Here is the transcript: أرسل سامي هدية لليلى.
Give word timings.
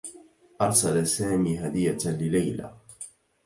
أرسل 0.61 1.07
سامي 1.07 1.59
هدية 1.59 1.97
لليلى. 2.05 2.73